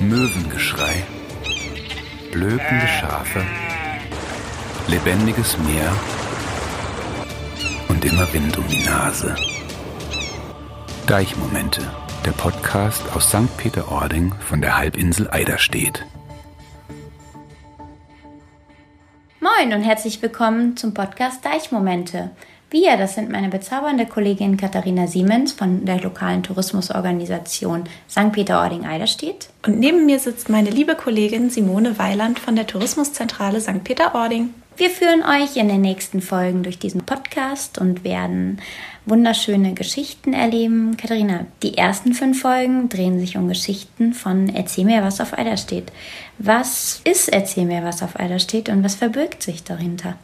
[0.00, 1.04] Möwengeschrei,
[2.32, 3.42] blökende Schafe,
[4.88, 5.92] lebendiges Meer
[7.88, 9.36] und immer Wind um die Nase.
[11.06, 11.80] Deichmomente,
[12.26, 13.56] der Podcast aus St.
[13.56, 16.04] Peter-Ording von der Halbinsel Eiderstedt.
[19.40, 22.30] Moin und herzlich willkommen zum Podcast Deichmomente.
[22.74, 28.32] Wir, das sind meine bezaubernde Kollegin Katharina Siemens von der lokalen Tourismusorganisation St.
[28.32, 29.48] Peter-Ording-Eiderstedt.
[29.64, 33.84] Und neben mir sitzt meine liebe Kollegin Simone Weiland von der Tourismuszentrale St.
[33.84, 34.52] Peter-Ording.
[34.76, 38.60] Wir führen euch in den nächsten Folgen durch diesen Podcast und werden
[39.06, 40.96] wunderschöne Geschichten erleben.
[40.96, 45.56] Katharina, die ersten fünf Folgen drehen sich um Geschichten von Erzähl mir, was auf Eider
[45.56, 45.92] steht.
[46.38, 50.16] Was ist Erzähl mir, was auf Eider steht und was verbirgt sich dahinter?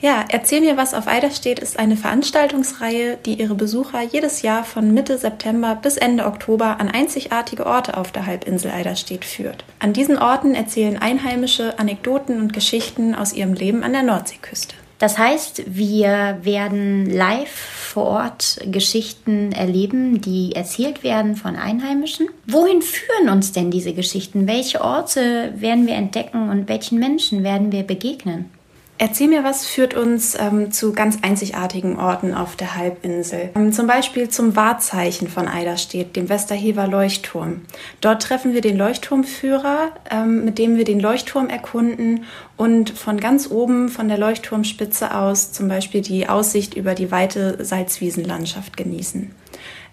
[0.00, 4.62] Ja, Erzähl mir, was auf Eider steht, ist eine Veranstaltungsreihe, die ihre Besucher jedes Jahr
[4.64, 9.64] von Mitte September bis Ende Oktober an einzigartige Orte auf der Halbinsel Eiderstedt führt.
[9.78, 14.74] An diesen Orten erzählen Einheimische Anekdoten und Geschichten aus ihrem Leben an der Nordseeküste.
[14.98, 22.28] Das heißt, wir werden live vor Ort Geschichten erleben, die erzählt werden von Einheimischen.
[22.46, 24.46] Wohin führen uns denn diese Geschichten?
[24.46, 28.50] Welche Orte werden wir entdecken und welchen Menschen werden wir begegnen?
[28.98, 33.50] Erzähl mir was führt uns ähm, zu ganz einzigartigen Orten auf der Halbinsel.
[33.54, 37.62] Ähm, zum Beispiel zum Wahrzeichen von Eiderstedt, dem Westerhever Leuchtturm.
[38.00, 42.24] Dort treffen wir den Leuchtturmführer, ähm, mit dem wir den Leuchtturm erkunden
[42.56, 47.62] und von ganz oben von der Leuchtturmspitze aus zum Beispiel die Aussicht über die weite
[47.62, 49.30] Salzwiesenlandschaft genießen.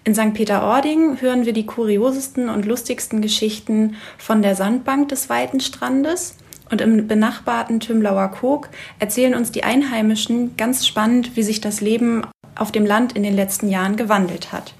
[0.04, 0.32] In St.
[0.34, 6.36] Peter-Ording hören wir die kuriosesten und lustigsten Geschichten von der Sandbank des weiten Strandes
[6.70, 12.26] und im benachbarten Tümlauer Kog erzählen uns die Einheimischen ganz spannend, wie sich das Leben
[12.54, 14.74] auf dem Land in den letzten Jahren gewandelt hat.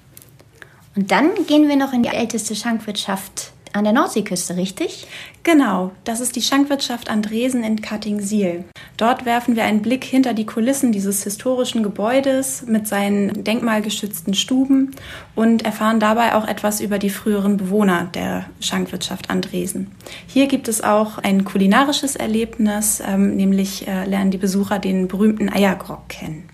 [0.97, 5.08] Und dann gehen wir noch in die älteste Schankwirtschaft an der Nordseeküste, richtig?
[5.42, 8.64] Genau, das ist die Schankwirtschaft Andresen in Kattingsiel.
[8.96, 14.92] Dort werfen wir einen Blick hinter die Kulissen dieses historischen Gebäudes mit seinen denkmalgeschützten Stuben
[15.34, 19.90] und erfahren dabei auch etwas über die früheren Bewohner der Schankwirtschaft Andresen.
[20.29, 25.48] Hier gibt es auch ein kulinarisches Erlebnis, ähm, nämlich äh, lernen die Besucher den berühmten
[25.48, 26.48] Eiergrog kennen.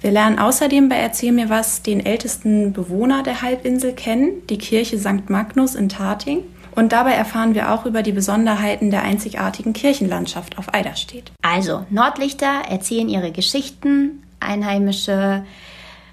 [0.00, 4.98] Wir lernen außerdem bei Erzähl mir was den ältesten Bewohner der Halbinsel kennen, die Kirche
[4.98, 5.28] St.
[5.28, 6.42] Magnus in Tating.
[6.74, 11.32] Und dabei erfahren wir auch über die Besonderheiten der einzigartigen Kirchenlandschaft auf Eiderstedt.
[11.42, 15.44] Also, Nordlichter erzählen ihre Geschichten, Einheimische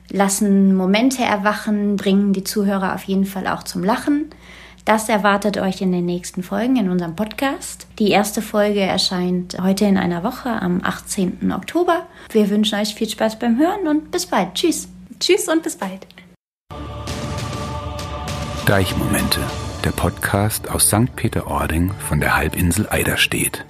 [0.10, 4.26] lassen Momente erwachen, bringen die Zuhörer auf jeden Fall auch zum Lachen.
[4.88, 7.88] Das erwartet euch in den nächsten Folgen in unserem Podcast.
[8.00, 11.52] Die erste Folge erscheint heute in einer Woche am 18.
[11.52, 12.08] Oktober.
[12.32, 14.54] Wir wünschen euch viel Spaß beim Hören und bis bald.
[14.54, 14.88] Tschüss.
[15.20, 16.08] Tschüss und bis bald.
[18.66, 19.42] Deichmomente,
[19.84, 21.14] der Podcast aus St.
[21.18, 23.66] Peter-Ording von der Halbinsel Eiderstedt.